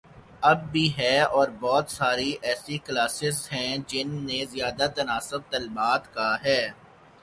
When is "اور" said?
1.21-1.47